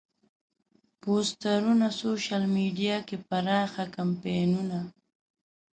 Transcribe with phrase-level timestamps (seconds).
[1.01, 4.79] پوسترونه، سوشیل میډیا کې پراخ کمپاینونه.